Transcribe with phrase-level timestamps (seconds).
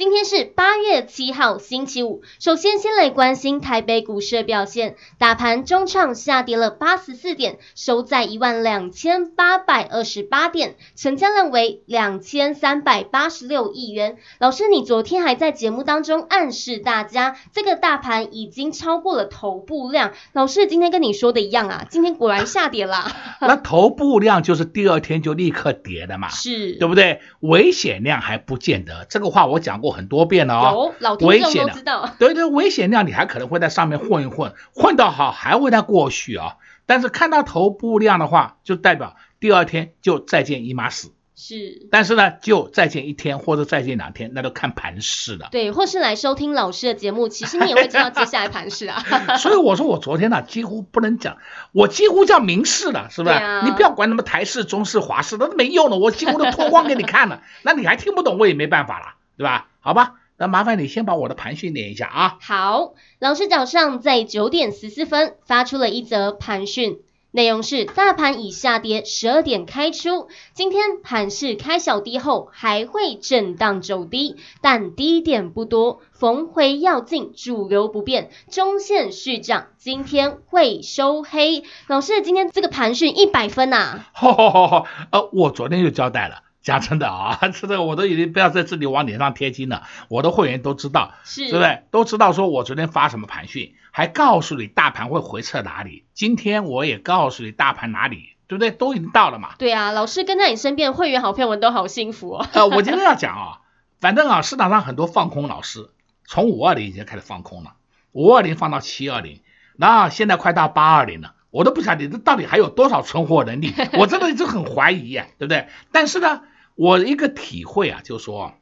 [0.00, 2.22] 今天是八月七号，星期五。
[2.38, 4.96] 首先，先来关心台北股市的表现。
[5.18, 14.16] 大盘中场下跌了八十四点，收在一万两千八百二十八点，成交量为两千三百八十六亿元。
[14.38, 20.12] 老师，你昨天还在节目当中暗示大家，这个大盘已经超过了头部量。
[20.32, 23.04] 老师今天跟你说的一样啊，今天果然下跌了。
[23.42, 27.20] 那头部量就是第二天就立刻跌的嘛，是对不对？
[27.40, 29.89] 危险量还不见得，这个话我讲过。
[29.90, 32.14] 很多遍了哦，有老听众都知道。
[32.18, 36.56] 对对，危险量你还可能会在上面混一混，混到好还会再过去啊。
[36.86, 41.12] 但是看到头部量的话，就代表第二天就再见一码死。
[41.36, 45.48] 是，但是呢，就再见一天或者再见两天，那都看盘势了。
[45.50, 49.02] 对，或是来收听老师的节目，其实你也会知道接下来盘势啊。
[49.38, 51.38] 所以我说我昨天呢、啊，几乎不能讲，
[51.72, 53.34] 我几乎叫明示了，是不是？
[53.36, 59.68] 啊、你不要管什么台式、中式、华式，那都没用了，我几乎都脱光给你看了， 那你还听不懂，我也没办法了，对吧？
[59.80, 62.38] 好吧，那麻烦你先把我的盘讯念一下啊。
[62.40, 66.98] 好，老师早上在九点十四分发出了一则盘讯，
[67.30, 81.62] 内容是大盘已下跌十二点开出，今天盘势开小低后还会震荡走低，但低点不多，逢回要进，主流不变，中线续涨，今天会收黑。
[81.86, 84.10] 老师，今天这个盘讯一百分呐、啊？
[84.12, 86.49] 好好好好，呃，我昨天就交代了。
[86.62, 91.82] 讲真的啊， 这个我都已经不要在这里往脸上贴金了，我的会员都知道，是，对不对？
[91.90, 96.04] 都知道说我昨天发什么盘讯，还告诉你大盘会回撤哪里。
[96.12, 98.70] 今天我也告诉你大盘哪里，对不对？
[98.70, 99.54] 都已经到了嘛。
[99.58, 102.46] 对啊，老师跟在你身边，会员好朋友们都好幸福哦。
[102.52, 103.60] 呃，我今天要 讲啊，
[103.98, 105.88] 反正啊，市场上很多放空老师，
[106.26, 107.72] 从五二零已经开始放空了，
[108.12, 109.40] 五二零放到七二零，
[109.76, 111.34] 那现在快到八二零了。
[111.50, 115.66] 我都不晓得这到底还有多少存活能力，我真的一直很怀疑呀，对不对？
[115.90, 116.42] 但是呢，
[116.80, 118.54] 我一个体会啊，就是说，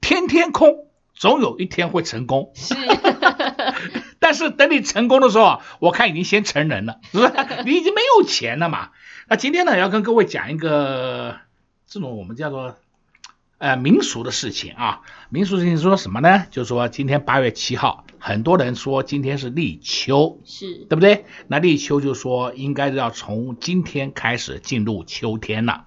[0.00, 2.50] 天天空，总有一天会成功。
[2.54, 2.74] 是，
[4.18, 7.32] 但是等你成功的时候，我看已经先成人了，是不是？
[7.66, 8.92] 你已经没有钱了嘛。
[9.28, 11.36] 那今天呢，要跟各位讲一个
[11.86, 12.76] 这种我们叫做
[13.58, 15.02] 呃民俗的事情啊。
[15.28, 16.46] 民俗事情说什么呢？
[16.50, 18.06] 就是说今天八月七号。
[18.18, 21.26] 很多人说今天是立秋，是对不对？
[21.46, 25.84] 那立秋就说应该要从今天开始进入秋天了。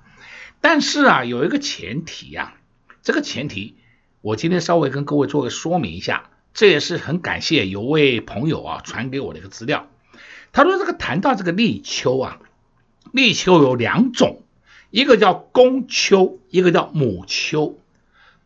[0.61, 3.77] 但是啊，有一个前提呀、啊，这个前提
[4.21, 6.29] 我今天稍微跟各位做个说明一下。
[6.51, 9.87] 这也是很感谢有位朋友啊传给我的一个资料。
[10.51, 12.39] 他说这个谈到这个立秋啊，
[13.13, 14.41] 立秋有两种，
[14.89, 17.77] 一个叫公秋，一个叫母秋。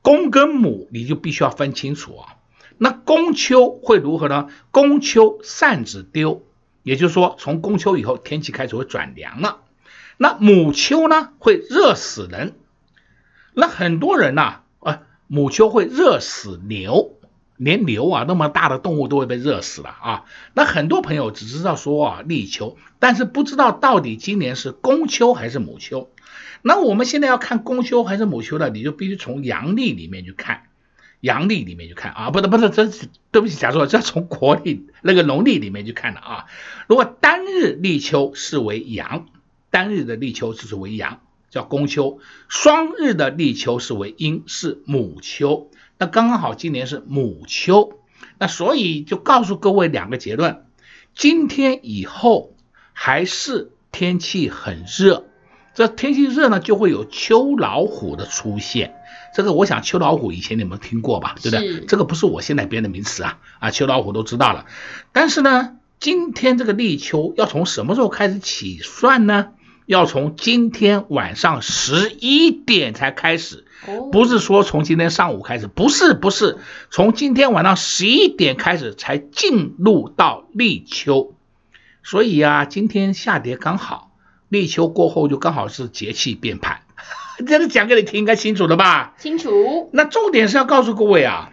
[0.01, 2.35] 公跟母你就必须要分清楚啊。
[2.77, 4.49] 那公秋会如何呢？
[4.69, 6.43] 公秋扇子丢，
[6.83, 9.61] 也就是说，从公秋以后，天气开始会转凉了。
[10.17, 12.53] 那母秋呢，会热死人。
[13.53, 17.17] 那很多人呐、啊，母秋会热死牛，
[17.57, 20.25] 连牛啊那么大的动物都会被热死了啊。
[20.53, 26.09] 那很多朋友只知道说啊立秋，但是不知道到底今年是公秋还是母秋。
[26.61, 28.69] 那我们现在要看公秋还是母秋呢？
[28.69, 30.63] 你就必须从阳历里面去看。
[31.19, 36.47] 阳历里面去看啊，不是不是，这是对不起，假说这要从国历那个农历里面去看的啊。
[36.87, 39.27] 如果单日立秋视为阳，
[39.73, 41.19] 单日的立秋就是为阳，
[41.49, 45.71] 叫公秋；双日的立秋是为阴，是母秋。
[45.97, 47.97] 那刚刚好今年是母秋，
[48.37, 50.63] 那所以就告诉各位两个结论：
[51.15, 52.53] 今天以后
[52.93, 55.25] 还是天气很热，
[55.73, 58.93] 这天气热呢，就会有秋老虎的出现。
[59.33, 61.79] 这个我想秋老虎以前你们听过吧，对不对？
[61.87, 64.67] 这个不是我现在编的名词啊，啊，秋老虎都知道了。
[65.11, 69.53] 但是呢，今天这个立秋要从什么时候开始起算呢？
[69.85, 73.65] 要从今天晚上十一点才开始，
[74.11, 76.57] 不是说从今天上午开始，不是不是，
[76.89, 81.33] 从今天晚上十一点开始才进入到立秋。
[82.03, 84.11] 所以啊，今天下跌刚好，
[84.49, 86.81] 立秋过后就刚好是节气变盘。
[87.47, 89.15] 这个讲给你听，应该清楚了吧？
[89.17, 89.89] 清楚。
[89.91, 91.51] 那重点是要告诉各位啊，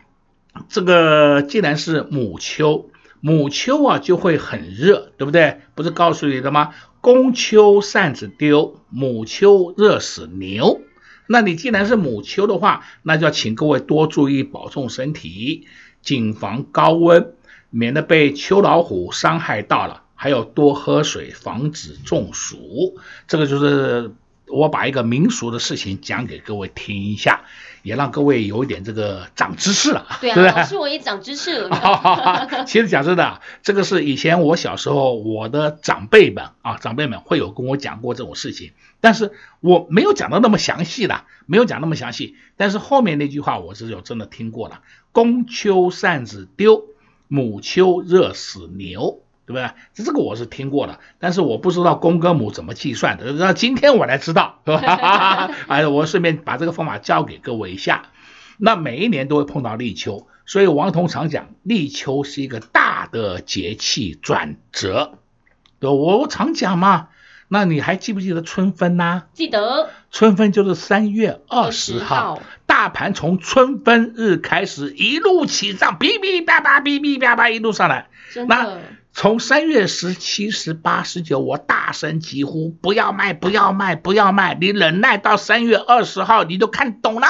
[0.68, 2.90] 这个既然是母秋，
[3.20, 5.60] 母秋啊就会很热，对不对？
[5.74, 6.74] 不是告诉你的吗？
[7.00, 10.82] 公秋扇子丢，母秋热死牛。
[11.26, 15.66] 那你既然是母秋的话，那就要请各位多注意保重身体，
[16.02, 17.34] 谨防高温，
[17.70, 20.02] 免得被秋老虎伤害到了。
[20.14, 22.98] 还有多喝水，防止中暑。
[23.26, 24.12] 这个就是
[24.52, 27.42] 我把一个民俗的事情讲给各位听一下，
[27.82, 30.06] 也让各位有一点这个长知识了。
[30.20, 32.64] 对啊，对老师我也长知识了。
[32.66, 42.36] 其实讲真的，这个是以前我小时候我的长辈们啊，长辈们会有跟我讲过这种事情，但是我没有讲的那么详细的，没有讲那么详细。
[42.56, 44.82] 但是后面那句话我是有真的听过了：
[45.12, 46.84] 公秋扇子丢，
[47.28, 49.22] 母秋热死牛。
[49.50, 49.70] 对不对？
[49.94, 53.32] 这这个我是听过的，但是我不知道公跟母怎么计算的。
[53.32, 55.50] 那今天我来知道，是吧？
[55.66, 58.04] 哎，我顺便把这个方法教给各位一下。
[58.58, 65.14] 那每一年都会碰到立秋，所以王彤常讲，立秋是一个大的节气转折。
[65.80, 67.08] 对，我我常讲嘛。
[67.52, 69.24] 那你还记不记得春分呢？
[69.32, 69.90] 记得。
[70.12, 78.06] 春分就是三月二十号，大盘从春分日开始一路起涨，哔哔叭叭，哔哔叭叭，一路上来。
[78.32, 78.82] 真的。
[79.12, 84.56] 从三月十七、十八、十九，我大声疾呼：不要卖，不要卖，不要卖！
[84.58, 87.26] 你忍耐到三月二十号，你都看懂了。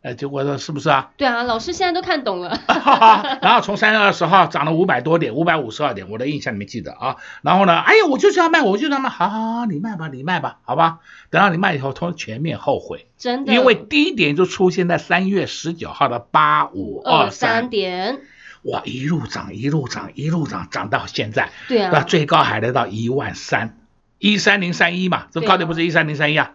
[0.00, 1.10] 哎，结果说是不是啊？
[1.16, 2.56] 对啊，老师现在都看懂了。
[3.42, 7.16] 然后从三月二十号涨了五百多点，五百五十二点，我的印象里面记得啊。
[7.42, 10.98] 然后呢，哎呀，我就是要卖，我就要卖，好好好，你卖吧，你卖吧，好吧。
[11.30, 13.08] 等到你卖以后，通全面后悔。
[13.18, 13.52] 真的。
[13.52, 18.20] 因为低点就出现在三月十九号的八五二三点。
[18.62, 23.78] 哇，一路涨，一路涨，一路涨，涨到现在，对啊，那最高还来到一万三，
[24.18, 26.52] 一三零三一嘛，这高点不是一三零三一啊？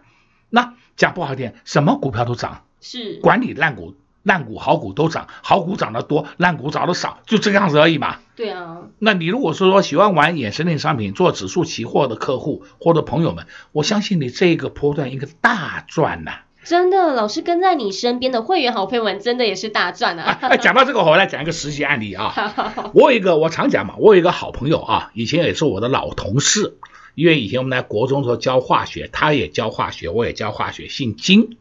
[0.50, 8.18] 那讲不好听，什么股票都涨，是管理烂股、烂股、好股都涨，好股涨得多，烂股涨得少，就这个样子而已嘛。
[8.36, 16.43] 对啊，那你如果是说喜欢玩衍生类商品、做指数期货的客户或者朋友们，我相信你这个波段应该大赚呐、啊。
[16.64, 20.38] 真的，老师跟在你身边的会员好朋友们，真的也是大赚啊！
[20.40, 22.32] 哎，讲到这个，我来讲一个实际案例啊。
[22.94, 26.78] 我有一个，我常讲嘛，我有一个好朋友啊，以前也是我的老同事，
[27.14, 31.58] 因为以前我们在国中的时候教化学，他也教化学，我也教化学，姓金，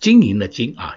[0.00, 0.96] 经营的金啊。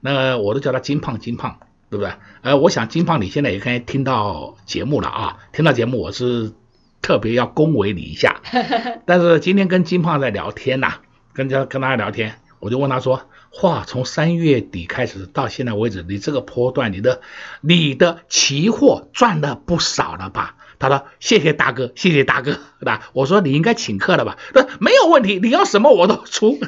[0.00, 1.58] 那我都叫他金胖，金胖，
[1.90, 2.12] 对不对？
[2.42, 6.52] 呃，我想金胖你现在也该听到节目了啊，听到节目我是
[7.00, 8.40] 特别要恭维你一下。
[9.06, 11.00] 但是今天跟金胖在聊天呐、啊，
[11.32, 12.36] 跟他跟他聊天。
[12.62, 13.28] 我就问他说
[13.60, 17.20] ：“哇，从三月底开始到现在为止，你这个波段，你的
[17.60, 26.56] 你的期货赚了不少了吧？”他说：“谢谢大哥，谢谢大哥，对吧？”我说：“你应该请客了吧？”他说：“没有问题，你要什么我都出。”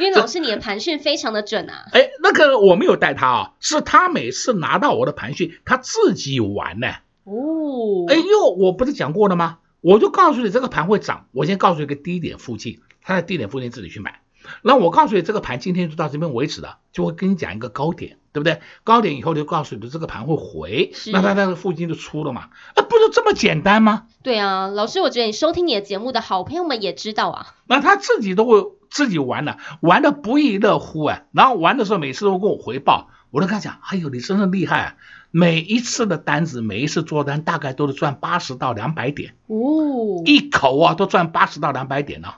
[0.00, 1.84] 因为老师你的盘讯非常的准啊。
[1.92, 6.88] 哎，那个我没有带他啊，是他每次拿到我的盘讯，他自己玩呢。
[7.22, 8.06] 哦。
[8.08, 9.58] 哎呦，我不是讲过了吗？
[9.80, 12.80] 我就告诉你这个盘会涨，我先告诉你一个低点附近。
[13.04, 14.20] 他在低点附近自己去买，
[14.62, 18.60] 那我告诉你，这个盘今天就到这边为止了，就会跟你讲一个高点，对不对？
[18.82, 24.06] 高点以后就告诉你的，这个盘会回，那他在这附近就出了嘛，啊，不就这么简单吗？
[24.22, 34.96] 对啊，老师，我觉得你收听你的节目的好朋友们也知道啊，那他自己都会自己玩的，玩的不亦乐乎啊，然后玩的时候每次都跟我回报，我都跟他讲，哎呦，你真的厉害啊，
[35.30, 42.34] 每一次的单子，每一次做单大概都是赚八十到两百点，哦，一口啊都赚八十到两百点呢。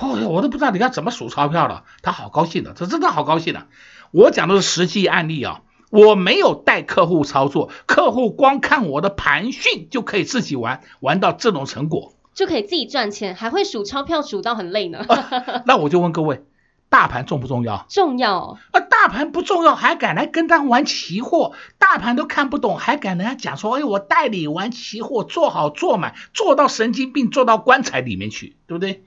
[0.00, 3.66] 哦哟，我都不知道你要怎么数钞票了，他好高兴的，他真的好高兴的。
[4.10, 15.04] 我讲的是实际案例啊，我没有带客户操作，客户光看我的盘讯就可以自己玩，玩到这种成果，就可以自己赚钱，还会数钞票数到很累呢。
[15.06, 16.42] 啊，那我就问各位，
[16.88, 17.86] 大盘重不重要？
[17.88, 18.58] 重要。
[18.72, 21.52] 啊，大盘不重要，还敢来跟他玩期货？
[21.78, 29.04] 大盘都看不懂，还敢人家讲说，哎，我带你玩期货，做好做满，做到神经病，做到棺材里面去，对不对？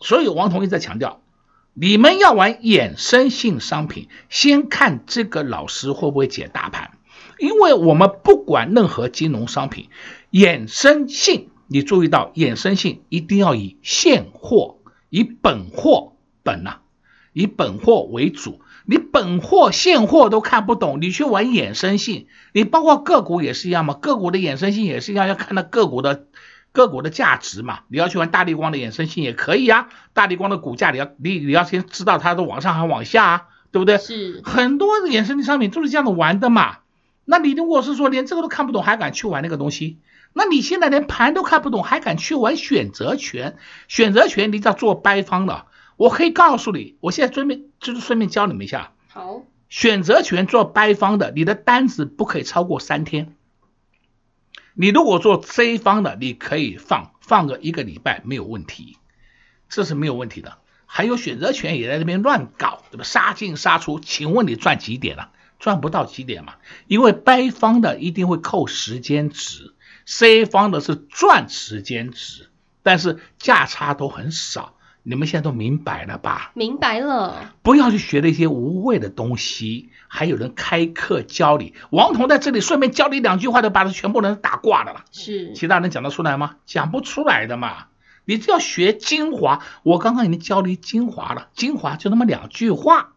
[0.00, 1.20] 所以王彤一直在强调，
[1.74, 6.92] 你们要玩衍生性商品，先看这个老师会不会解大盘。
[7.38, 9.88] 因为我们不管任何金融商品，
[10.32, 14.78] 衍生性，你注意到衍生性一定要以现货、
[15.10, 16.78] 以本货本呐、
[17.32, 18.60] 以本货为主。
[18.86, 26.27] 你本货现货都看不懂，你去玩衍生性，你包括个股也是一样嘛，个股的衍生性也是一样，要看到个股的。
[26.78, 29.88] 个股的价值嘛，你要去玩大立光的衍生性也可以啊。
[30.12, 33.98] 大立光的股价你要你你要先知道它的往上还往下啊，对不对？
[33.98, 36.78] 是很多的衍生性商品都是这样子玩的嘛。
[37.24, 39.98] 那你如果是说连这个都看不懂，还敢去玩那个东西？
[40.32, 43.56] 那你现在连盘都看不懂，还敢去玩选择权？
[43.88, 45.66] 选择权你只要做掰方的，
[45.96, 48.92] 我可以告诉你，我现在顺便就是顺便教你们一下。
[49.08, 53.34] 好，选择权做掰方的，你的单子不可以超过三天。
[54.80, 58.96] 你如果做 C 方的，你可以放放个一个礼拜没有问题，
[59.68, 60.58] 这是没有问题的。
[60.86, 63.02] 还有选择权也在那边乱搞，对吧？
[63.02, 65.30] 杀进杀出，请问你赚几点了啊？
[65.58, 66.54] 赚不到几点嘛？
[66.86, 69.74] 因为 B 方的一定会扣时间值
[70.06, 72.48] ，C 方的是赚时间值，
[72.84, 74.76] 但是价差都很少。
[75.02, 76.52] 你们现在都明白了吧？
[76.54, 77.54] 明白了。
[77.62, 79.90] 不要去学那些无谓的东西。
[80.10, 85.04] 还有人开课教你，王彤在这里顺便教你两句话，就把他全部人打挂的了。
[85.12, 86.56] 是，其他人讲得出来吗？
[86.64, 87.86] 讲不出来的嘛。
[88.24, 93.12] 你只要学精华，我刚刚已经教你精华了，精华就那么两句话，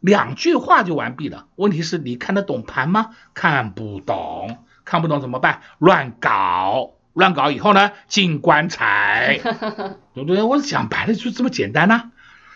[0.00, 1.46] 两句话就完毕了。
[1.56, 3.10] 问题是你看得懂盘吗？
[3.34, 5.62] 看不懂，看不懂怎么办？
[5.78, 6.90] 乱搞。
[7.12, 9.40] 乱搞以后呢，进棺材，
[10.14, 10.42] 对不对？
[10.42, 12.04] 我讲白了就这么简单呐、啊。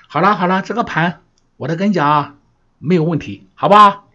[0.08, 1.20] 好了好了，这个盘
[1.56, 2.34] 我再跟你讲啊，
[2.78, 4.08] 没有问题，好不好？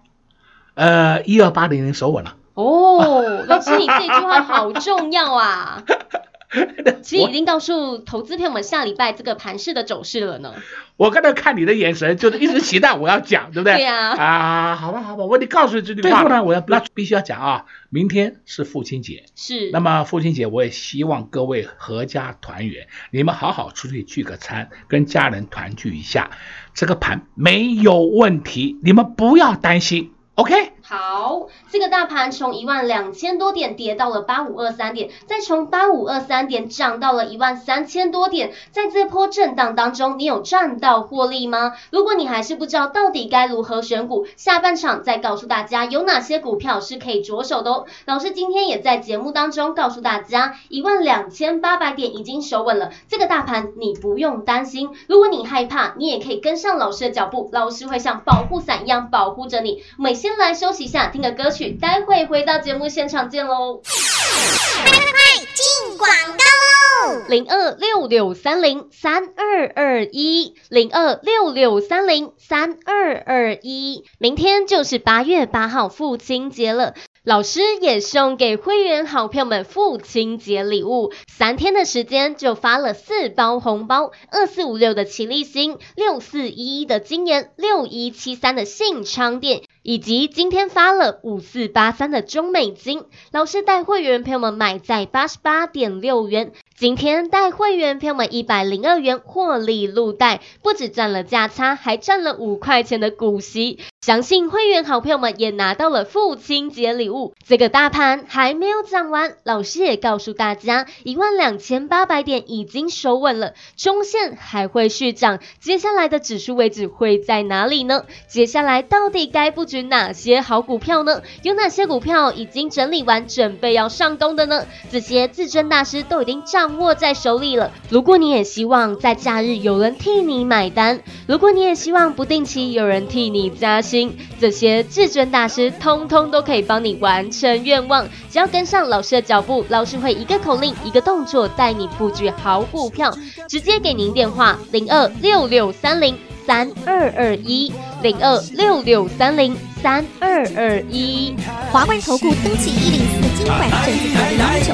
[0.74, 2.36] 呃，一二八零零守稳了。
[2.54, 5.84] 哦，老师，你这句话好重要啊。
[7.02, 10.54] 其实已经告诉投资朋友们下礼拜这个盘势的走势了呢。
[10.98, 13.76] 我刚才看你的眼神，就是一直期待我要讲，对不对？
[13.76, 14.12] 对呀。
[14.12, 16.10] 啊，好吧，好吧，我得告诉你这句话。
[16.10, 19.26] 最后呢，我要那必须要讲啊，明天是父亲节。
[19.36, 19.72] 是。
[19.72, 26.32] 那么父亲节，我也希望各位阖家团圆，你们好好出去聚个餐，跟家人团聚一下。
[26.74, 30.12] 这个盘没有问题，你们不要担心。
[30.36, 30.54] OK。
[30.92, 41.76] 好，这个大盘从一万两千多点跌到了八五二三点，再从八五二三点涨到了一万三千多点，在这波震荡当中，你有赚到获利吗？
[41.92, 47.86] 如果你还是不知道到底该如何选股，下半场再告诉大家有哪些股票是可以着手的哦。
[48.04, 54.90] 老师今天也在节目当中告诉大家，一万两千八百点已经守稳了，这个大盘你不用担心。
[55.08, 59.82] 如果你害怕，你也可以跟上老师的脚步，老师会像保护伞一样保护着你。
[59.98, 63.82] 我们先来休息一下，听个歌曲，待会回到节目现场见喽！
[63.84, 67.24] 快快快，进广告喽！
[67.30, 76.96] 零二六六三零三二二一，零二六六三零三二二一，明天就是八月八号父亲节了。
[77.24, 93.06] 老师也送给会员好朋友们父亲节礼物，三天的时间就发了四包红包：二四五六的奇力新，六四一一的金研，六一七三的信昌电，以及今天发了五四八三的中美金。
[93.32, 96.54] 老师带会员朋友们买在八十八点六元。
[96.82, 103.78] 今天带会员朋友们一百零二元获利入袋，不止赚了价差，还赚了五块钱的股息。
[104.02, 107.36] 相信会员好朋友们也拿到了父亲节礼物。
[107.48, 115.38] 这个大盘还没有涨完，老师也告诉大家，一万两千八百点已经收稳了，中线还会续涨。
[115.60, 118.06] 接下来的指数位置会在哪里呢？
[118.28, 121.22] 接下来到底该布局哪些好股票呢？
[121.44, 124.66] 有哪些股票已经整理完，准备要上攻的呢？
[124.90, 126.71] 这些至尊大师都已经涨。
[126.78, 127.72] 握在手里了。
[127.90, 138.08] 如果你也希望在假日有人替你买单，如果你也希望不定期有人替你加薪，这些至尊大师通通都可以帮你完成愿望。
[138.30, 143.14] 只要跟上老师的脚步，老师会一个口令，一个动作带你布局好股票。
[143.48, 151.36] 直接给您电话：零二六六三零三二二一，零二六六三零三二二一。
[151.72, 154.74] 华冠投顾登记一零四金管证字第零九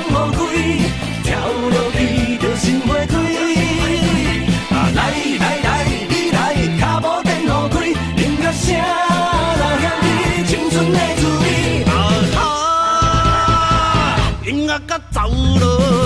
[0.00, 0.07] 号。
[15.58, 15.97] 就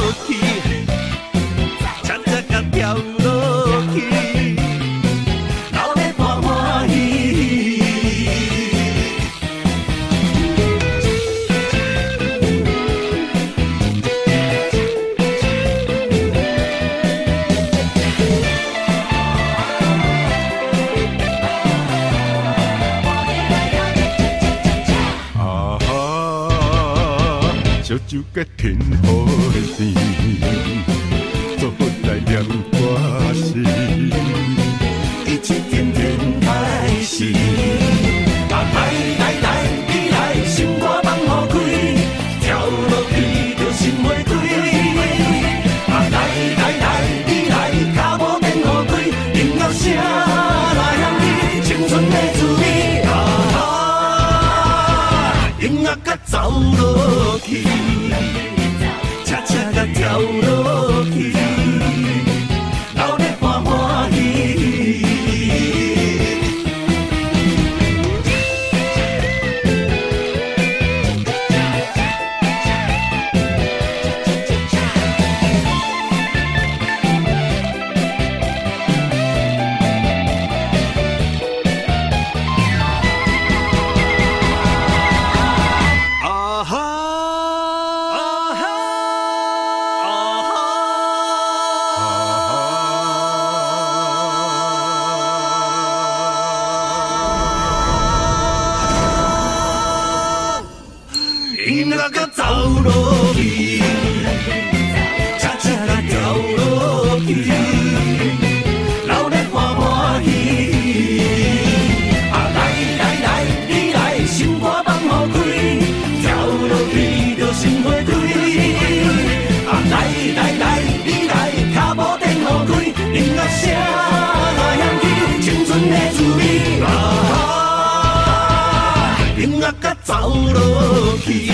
[130.23, 131.51] 跳落去，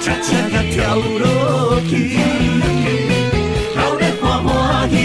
[0.00, 2.16] 恰恰甲跳落去，
[3.76, 4.96] 留咧欢欢喜。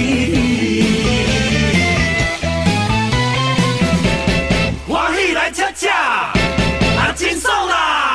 [4.88, 5.92] 欢喜来恰恰，
[6.98, 8.15] 啊，真爽啦！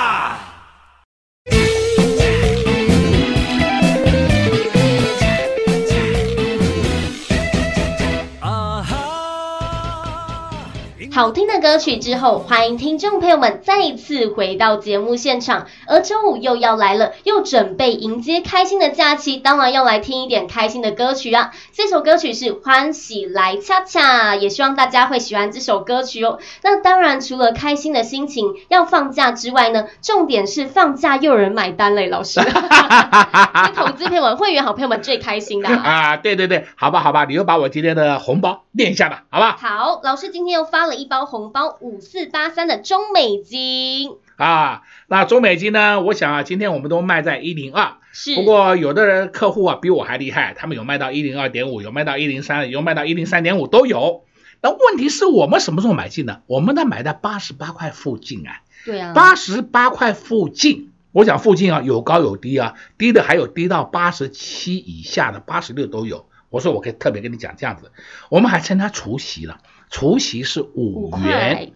[11.20, 15.66] 好听的歌曲之后，欢迎听众朋友们再一次回到节目现场。
[15.86, 21.52] 而周五又要来了，又准备迎接开心的假期，当然要来听一点开心的歌曲啊！
[21.74, 26.38] 这首歌曲是《欢喜来恰恰》，也希望大家会喜欢这首歌曲哦。
[26.62, 32.40] 那当然，除了开心的心情要放假之外呢，重点是放假又有人买单嘞，老师。
[32.48, 35.82] 是投资朋友们、会员好朋友们最开心的啊！
[36.16, 39.58] 啊，对对对，好吧好吧，你又把我今天的红包念一下吧，好吧？
[39.60, 44.12] 好，老师今天又发了一包红包，五四八三的中美金。
[44.36, 46.00] 啊，那中美金呢？
[46.00, 47.96] 我想啊，今天我们都卖在一零二。
[48.12, 54.24] 是，不过有的人客户啊比我还厉害，他们有卖到一零二点五，有卖到一零三，有卖到一零三点五都有。
[54.62, 56.42] 那问题是我们什么时候买进呢？
[56.46, 58.62] 我们呢买在八十八块附近啊。
[58.84, 59.12] 对啊。
[59.12, 66.26] 八十八块附近，我想附近啊有高有低啊，低的还有低到八十七以下的，八十六都有。
[66.50, 67.92] 我说我可以特别跟你讲这样子，
[68.28, 69.58] 我们还趁它除夕了，
[69.90, 71.72] 除夕是五元。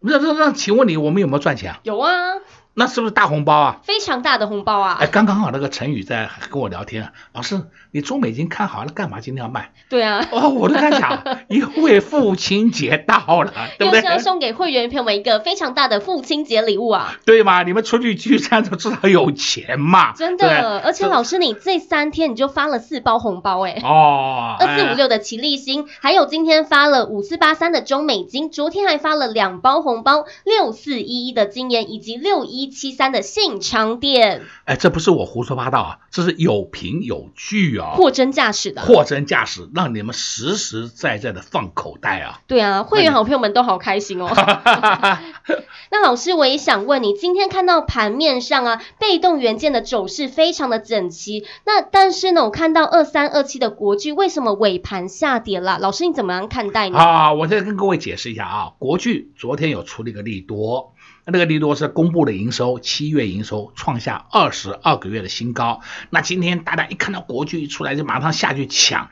[0.00, 1.80] 那那那，请问你我们有没有赚钱啊？
[1.84, 2.10] 有啊。
[2.74, 3.80] 那是不是大红包啊？
[3.82, 4.96] 非常大的红包啊！
[5.00, 9.72] 哎，刚刚好那个陈宇在跟我聊天啊，老师，你中美金看好了，干嘛今天要卖？
[9.90, 14.02] 对啊，哦，我都在想， 因为父亲节到了，对不对？
[14.02, 17.14] 要送给会员朋友们一个非常大的父亲节礼物啊！
[17.26, 17.62] 对嘛？
[17.62, 20.12] 你们出去聚餐都知道有钱嘛？
[20.12, 23.80] 真的，而且老师，你这三天你就发了四包红包哎！
[23.84, 33.42] 哦，二四五六的齐立新，还有今天发了五四八三的中美金，昨天还发了两包红包，六四一一的金研以及六一七三的信。
[33.42, 42.38] 信昌店，哎，这不是我胡说八道啊，这是有凭有据啊，货真价实的，货真价实，让你们实实在在的放口袋啊。
[42.46, 44.30] 对啊，会员好朋友们都好开心哦。
[45.90, 55.80] 那老师，我也想问你，今天看到盘面上啊，被动元件的走势非常的整齐，那但是呢，我看到二三二七的国巨为什么尾盘下跌了？
[55.80, 56.96] 老师，你怎么样看待呢？
[56.96, 60.94] 啊，我再跟各位解释一下啊，国巨昨天有出了一个利多。
[61.24, 65.80] 那个利多是公布的营收，七月营收创下二十二个月的新高。
[66.10, 69.10] 那今天大家一看到国巨一出来，就马上下去抢，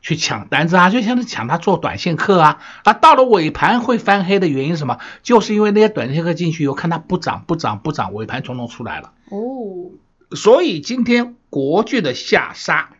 [0.00, 2.62] 去抢单子啊，就像是抢他做短线客啊。
[2.84, 4.98] 啊，到了尾盘会翻黑的原因是什么？
[5.24, 9.12] 就是因为那些短线客进去以后，看它不涨不涨不涨，尾盘从中出来了。
[9.30, 9.90] 哦，
[10.36, 12.90] 所以今天国巨的下杀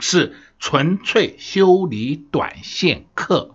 [0.00, 3.54] 是纯粹修理短线客，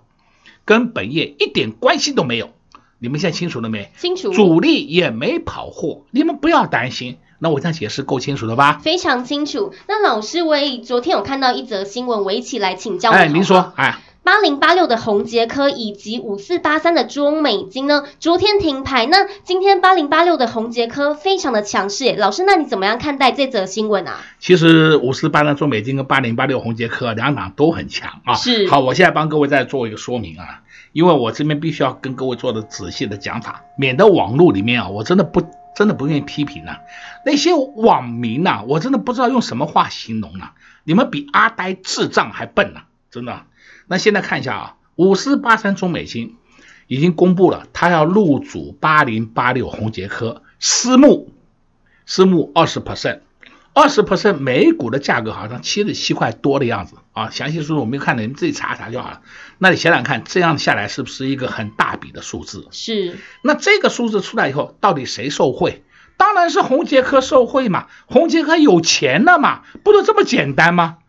[0.66, 2.50] 跟本业一点关系都没有。
[3.04, 3.92] 你们现在清楚了没？
[3.98, 4.30] 清楚。
[4.30, 7.18] 主力也没跑货，你们不要担心。
[7.40, 8.80] 那我这样解释够清楚了吧？
[8.84, 9.74] 非常清楚。
[9.88, 13.10] 那老师，我也昨天有看到一则新闻，我一起来请教。
[13.10, 19.08] 哎，您说，哎，八零八六的宏杰科以及五四八三的中美金呢，昨天停牌。
[19.08, 24.20] 那今天八零八六的宏杰科非常的强势，老师，那你怎么样看待这则新闻啊？
[24.40, 28.36] 其实五四八三中美金跟八零八六宏杰科两档都很强啊。
[28.36, 28.68] 是。
[28.68, 30.62] 好，我现在帮各位再做一个说明啊。
[30.94, 35.42] 因为我这边必须要跟各位做的仔细的讲法，免得网络里面啊，我真的不
[35.76, 36.78] 真的不愿意批评啊。
[37.26, 40.54] 那些网民呐、啊，我真的不知道用什么话形容啊。
[40.84, 43.42] 你们比阿呆智障还笨呢、啊，真的。
[43.92, 46.38] 那现在看一下啊，五四八三中美金
[46.88, 51.34] 已经公布了，他要入主八零八六红杰科私募，
[52.06, 53.20] 私募二十 percent。
[53.74, 59.20] 二十 percent 每股的价格好像七十七块多的样子啊，详细数字我没有看的，你们自己查查就好了。
[59.58, 62.70] 那你想想看，这样下来是不是一个很大笔的数字？
[62.72, 63.18] 是。
[63.44, 65.84] 那这个数字出来以后，到底谁受贿？
[66.16, 71.00] 当然是红杰科受贿嘛，红杰科有钱了嘛，不就这么简单吗？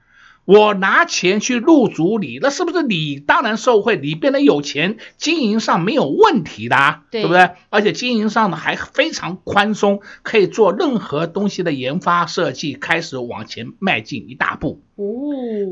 [0.44, 3.96] 我拿钱去入主你，那是不是你当然受贿？
[3.96, 7.50] 你变得有钱，经营上没有问题的，啊，对，对不对？
[7.70, 14.82] 而且经营上呢还非常宽松，可以做任何东西的研发设计，开始往前迈进一大步。
[14.96, 15.04] 哦，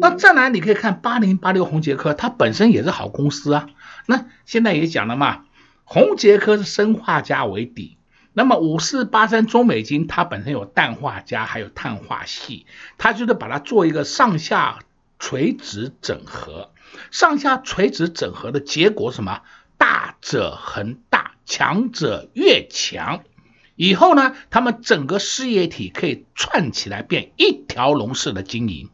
[0.01, 3.67] 那再来你可以看八零八六红杰科，它本身也是好公司啊。
[4.07, 5.43] 那现在也讲了嘛，
[5.85, 7.97] 红杰科是生化家为底，
[8.33, 12.65] 那么五四八三中美金它本身有氮化镓，还有碳化矽，
[12.97, 14.79] 它就是把它做一个上下
[15.19, 16.71] 垂直整合，
[17.11, 19.43] 上下垂直整合的结果什么？
[19.77, 23.25] 大者恒大，强者越强。
[23.77, 28.91] 以后呢，他们整个事业体可以串起来变一条龙式的经营。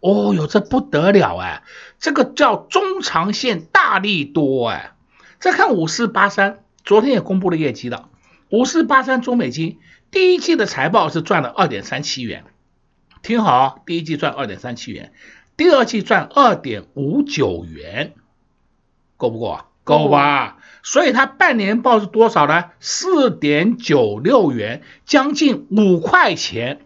[0.00, 1.62] 哦哟，这不得了哎，
[1.98, 4.92] 这个叫中长线大利多哎。
[5.38, 8.10] 再看五四八三，昨天也公布了业绩了。
[8.56, 12.44] 五四八三中美金第一季的财报是赚了二点三七元，
[13.20, 15.12] 听好，第一季赚二点三七元，
[15.58, 18.14] 第二季赚二点五九元，
[19.18, 19.66] 够不够啊？
[19.84, 20.56] 够吧？
[20.82, 22.70] 所以它半年报是多少呢？
[22.80, 26.80] 四点九六元，将近五块钱。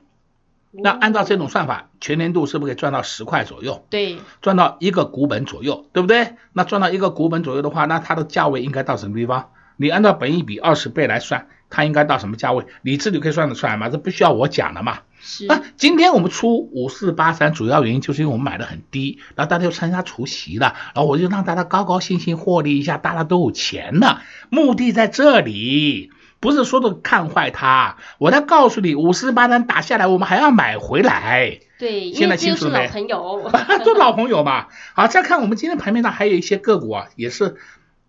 [0.73, 3.87] 那按照这种算法，全年度是不是可以赚到十块左右？
[3.91, 6.35] 对，赚到一个股本左右，对不对？
[6.53, 9.53] 那赚到一个股本左右的话，那它的价位应该到什么地方？
[9.77, 12.67] 你按照本益比二十倍来算，它应该到什么价位？
[12.83, 13.89] 你自己可以算得出来吗？
[13.89, 14.99] 这不需要我讲了嘛。
[15.21, 15.47] 是。
[15.47, 24.23] 那今天我们出五四八三，主要原因就是因为我们买的很低，然后大家又参加除夕了，然后我就让大家高高兴兴获利一下，大家都有钱了。
[24.49, 27.97] 目的在这里，不是说的看坏它。
[28.19, 31.61] 我在告诉你，五四八三打下来，我们还要买回来。
[31.79, 32.87] 对，现在清楚没？
[32.87, 33.51] 老朋友，
[33.87, 34.67] 都老朋友嘛。
[34.95, 37.57] 好，再看我们今天盘面上还有一些个股啊，也是。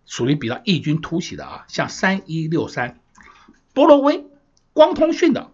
[0.04, 2.98] 属于比较异军突起的啊，像三一六三，
[3.74, 4.26] 波罗威，
[4.72, 5.50] 光通讯的，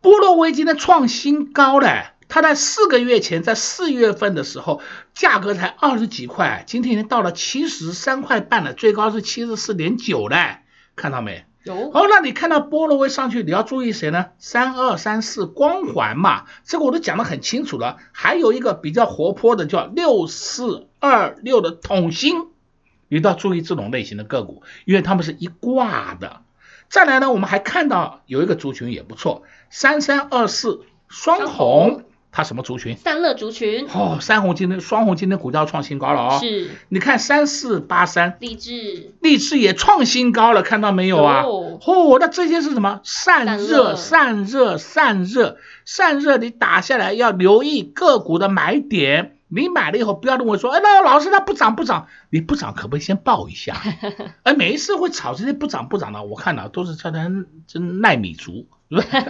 [0.00, 4.80] 波罗威今天创新高了，它在四个月前，在四月份的时候，
[5.12, 10.60] 价格才二十几块，今天已经到了七十三块半了，最高是七十四点九了，
[10.94, 11.44] 看到没？
[11.64, 11.90] 有。
[11.92, 14.26] 哦，那你看到波罗威上去，你要注意谁呢？
[14.38, 17.98] 三二三四光环嘛，这个我都讲得很清楚了。
[18.12, 22.46] 还有一个比较活泼的叫六四二六的统芯。
[23.08, 26.40] 你都要注意这种类型的个股，因为他们是一挂的。
[26.92, 32.98] 再来呢，我们还看到有一个族群也不错，三三二四双红，它什么族群？
[32.98, 33.86] 散热族群。
[33.94, 36.38] 哦，三红今天双红今天股价创新高了哦。
[36.38, 36.68] 是。
[36.90, 41.44] 你看三四八三，励志，励志也创新高了，看到没有啊？
[41.44, 43.00] 哦，哦，那这些是什么？
[43.04, 49.38] 散热，散热，散热，散热，你打下来要留意个股的买点。
[49.54, 53.76] 你买了以后不要认为说，哎，那老师他不涨不涨，你不涨可不可以先报一下？
[54.44, 59.20] 哎，每一次会炒这些不涨不涨的，我看到都是叫人真耐米族，对不对？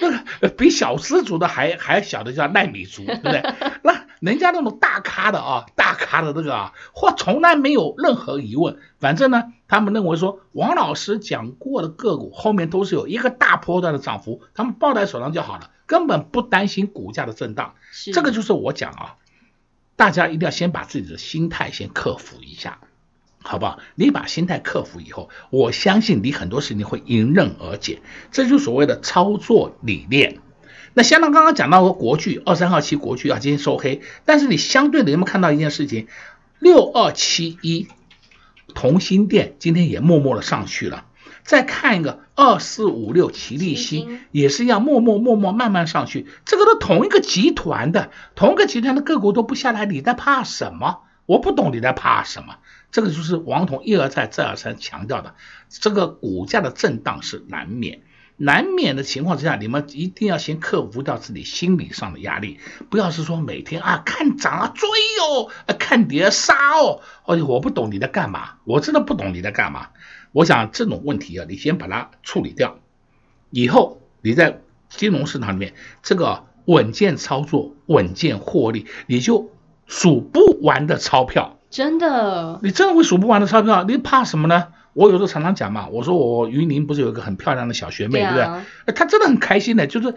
[0.00, 0.10] 那
[0.48, 3.42] 个比小资族的还还小的叫耐米族，对不对？
[3.82, 17.74] 那人家那种大咖的啊，大咖的这个啊，或从来没有任何疑问，反正呢，他们认为说王老师讲过的个股后面都是有一个大波段的涨幅，他们抱在手上就好了，根本不担心股价的震荡。
[18.14, 19.16] 这个就是我讲啊。
[19.96, 22.78] 大家一定要先把自己的心态先克服一下，
[23.42, 23.78] 好不好？
[23.94, 28.00] 你把心态克服以后，我相信你很多事情会迎刃而解。
[28.30, 30.38] 这就是所谓的操作理念。
[30.94, 36.06] 那相当刚刚讲到国巨二三二七国巨啊，今天收黑，但是你相对的有没有看到一件事情？
[36.58, 37.88] 六二七一
[38.74, 41.06] 同心电今天也默默的上去了。
[41.44, 51.00] 再看一个二四五六奇力新，也是一样默默默默慢慢上去，这个都同一个集团的，同一个集团的个股都不下来，你在怕什么？
[51.26, 52.56] 我不懂你在怕什么。
[52.90, 55.34] 这个就是王彤一而再再而三强调的，
[55.70, 58.02] 这个股价的震荡是难免，
[58.36, 69.88] 难免的情况之下，你们一定要先克服掉自己心理上的压力，不要是说每天啊看涨啊追哦，看跌杀哦，哦，我不懂你在干嘛，我真的不懂你在干嘛。
[70.32, 72.78] 我想这种问题啊，你先把它处理掉，
[73.50, 79.50] 以后你在金融市场里面这个稳健操作、稳健获利，你就
[79.86, 81.58] 数不完的钞票。
[81.70, 84.68] 真的，你真的会数不完的钞票，你怕什么呢？
[84.94, 88.94] 我有时候常常讲嘛，我说我云林不是有一个很漂亮的小学妹，对不对？
[88.94, 90.14] 她真的很开心的，就是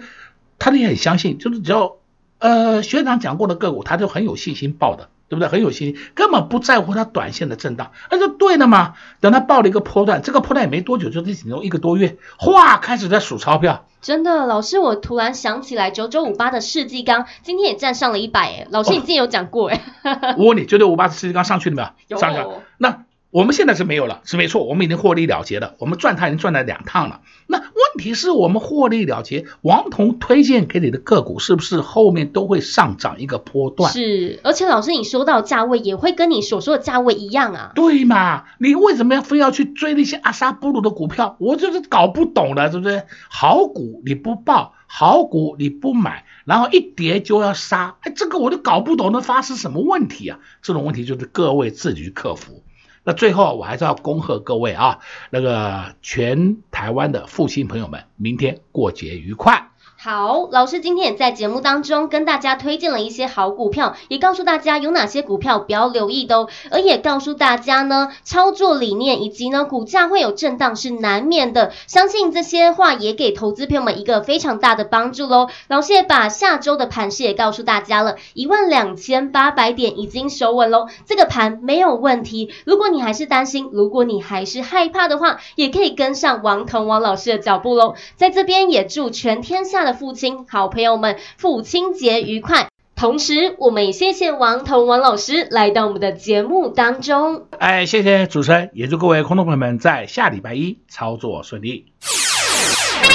[0.59, 1.95] 她也很相信，就是只要
[2.39, 5.09] 呃学长讲过的个股，她就很有信心报的。
[5.27, 5.47] 对不对？
[5.47, 8.93] 很有信心，根本不在乎它短线的震荡，那就对了嘛。
[9.19, 13.85] 等它爆了一个波段，这个波段也没多久，就这几年一个多月，哗，开始在数钞票。
[14.01, 18.67] 真的，老师，我突然想起来，九九五八的世纪钢今天也站上了一百哎。
[18.69, 19.81] 老师，你之前有讲过哎。
[20.03, 21.87] 哦、我问你，九九五八的世纪钢上去了没有？
[22.09, 22.17] 有。
[22.17, 22.61] 上去了。
[22.77, 23.04] 那。
[23.35, 27.19] 我们现在是没有了，是没错，我们已经获利了结了，我们赚它已经赚了两趟了。
[27.47, 27.67] 那问
[27.97, 33.91] 题是我们获利了结，王彤推荐给你的个股是不是后面都会上涨一个波段？
[33.91, 37.73] 是，而且老师你说到价位也会跟你所说的价位一样啊？
[37.75, 38.45] 对嘛？
[38.57, 41.35] 你为什么要非要去追那些阿萨布鲁的股票？
[41.41, 43.03] 我就是搞不懂了，是不是？
[43.27, 50.39] 好股你不报，好股你不买，然后一跌就要杀，哎，这个我都搞不懂，那发生什么问题啊？
[50.61, 52.63] 这种问题就是各位自己去克服。
[53.05, 59.69] 那最后我还是要恭贺各位啊，那个全台湾的父亲朋友们，明天过节愉快。
[59.97, 75.47] 好，老师今天也在节目当中跟大家推荐了一些好股票，也告诉大家有哪些股票不要留意的哦，而也告诉大家呢，操作理念以及呢股价会有震荡是难免的，相信这些话也给投资朋友们一个非常大的帮助喽。
[75.69, 82.51] 老师也把下周的盘势也告诉大家了，一万两千八百点已经守稳喽，这个盘没有问题。
[82.65, 87.95] 如果你还是担心，如果你还是害怕的话，也可以跟上王腾王老师的脚步喽。
[88.17, 92.67] 在这边也祝全天下的父亲，好朋友们，父亲节愉快！
[92.97, 97.47] 同时，我们也谢谢王彤王老师来到我们的节目当中。
[97.59, 101.91] 哎，谢谢主持人，也祝各位空头朋友们在下礼拜一操作顺利。
[102.01, 103.11] 快，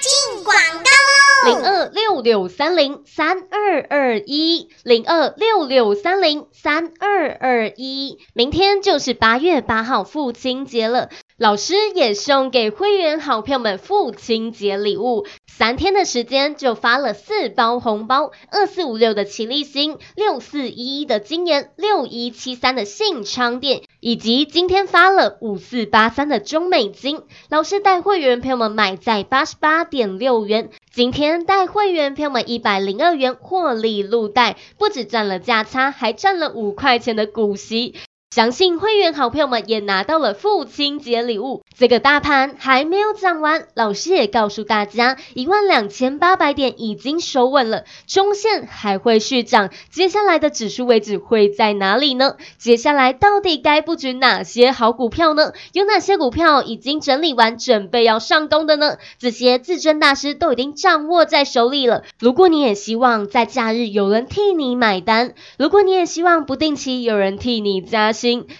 [0.00, 1.56] 进广告喽！
[1.56, 11.08] 零二六六三零三二二一，零二六六三零三二二一，明天就是八月八号父亲节了。
[11.36, 27.22] 老师也送给会员好朋友们父亲节礼物，三天的时间就发了四包红包：二四五六的齐力新，六四一一的金研，六一七三的信昌电，以及今天发了五四八三的中美金。
[27.50, 37.94] 老师带会员朋友们买在八十八点六元，今天带会员朋友们一百零二元获利入袋，不止赚了价差，还赚了五块钱的股息。
[38.34, 41.62] 相信会员好朋友们也拿到了父亲节礼物。
[41.78, 49.70] 这个大盘还没有涨完，老师也告诉大家，一万两千八百点已经收稳了，中线还会续涨。
[49.88, 52.34] 接下来的指数位置会在哪里呢？
[52.58, 55.52] 接下来到底该布局哪些好股票呢？
[55.72, 58.96] 有哪些股票已经整理完，准备要上攻的呢？
[59.20, 62.02] 这些至尊大师都已经掌握在手里了。
[62.18, 68.12] 如果你也希望在假日有人替你买单，如果你也希望不定期有人替你加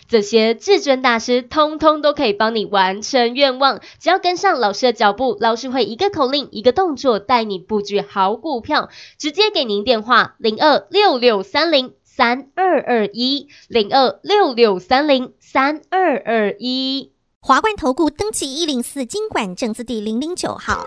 [0.09, 17.13] 这些至尊大师通通都可以帮你完成愿望，只要跟上老师的脚步，老师会一个口令一个动作带你布局好股票，直接给您电话零二六六三零三二二一零二六六三零三二二一。
[17.41, 20.87] 华冠投顾登记一零四金管证字第零零九号。